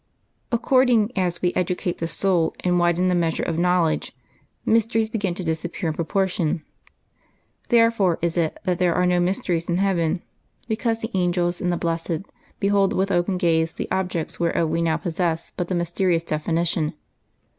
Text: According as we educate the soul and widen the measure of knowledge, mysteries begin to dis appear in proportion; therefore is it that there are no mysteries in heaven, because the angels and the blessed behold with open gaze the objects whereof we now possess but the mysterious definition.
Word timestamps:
According 0.51 1.15
as 1.15 1.43
we 1.43 1.53
educate 1.53 1.99
the 1.99 2.07
soul 2.07 2.55
and 2.61 2.79
widen 2.79 3.07
the 3.07 3.13
measure 3.13 3.43
of 3.43 3.59
knowledge, 3.59 4.13
mysteries 4.65 5.09
begin 5.09 5.35
to 5.35 5.43
dis 5.43 5.63
appear 5.63 5.89
in 5.89 5.93
proportion; 5.93 6.63
therefore 7.69 8.17
is 8.19 8.35
it 8.35 8.57
that 8.63 8.79
there 8.79 8.95
are 8.95 9.05
no 9.05 9.19
mysteries 9.19 9.69
in 9.69 9.77
heaven, 9.77 10.23
because 10.67 11.01
the 11.01 11.11
angels 11.13 11.61
and 11.61 11.71
the 11.71 11.77
blessed 11.77 12.21
behold 12.59 12.93
with 12.93 13.11
open 13.11 13.37
gaze 13.37 13.73
the 13.73 13.87
objects 13.91 14.39
whereof 14.39 14.69
we 14.71 14.81
now 14.81 14.97
possess 14.97 15.51
but 15.55 15.67
the 15.67 15.75
mysterious 15.75 16.23
definition. 16.23 16.93